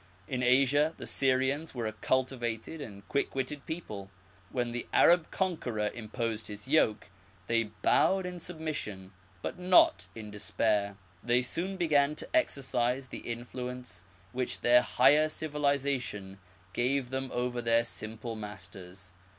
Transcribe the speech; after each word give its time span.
In 0.27 0.41
Asia 0.41 0.95
the 0.97 1.05
Syrians 1.05 1.75
were 1.75 1.85
a 1.85 1.91
cultivated 1.91 2.81
and 2.81 3.07
quick 3.07 3.35
witted 3.35 3.67
people. 3.67 4.09
When 4.49 4.71
the 4.71 4.87
Arab 4.91 5.29
con 5.29 5.57
queror 5.57 5.93
imposed 5.93 6.47
his 6.47 6.67
yoke, 6.67 7.09
they 7.45 7.65
bowed 7.83 8.25
in 8.25 8.39
submission 8.39 9.13
but 9.43 9.59
not 9.59 10.07
in 10.15 10.31
despair. 10.31 10.97
They 11.23 11.43
soon 11.43 11.77
began 11.77 12.15
to 12.15 12.35
exercise 12.35 13.09
the 13.09 13.19
influence 13.19 14.03
which 14.31 14.61
their 14.61 14.81
higher 14.81 15.29
civilization 15.29 16.39
gave 16.73 17.11
them 17.11 17.29
over 17.31 17.61
their 17.61 17.83
simple 17.83 18.35
masters. 18.35 19.13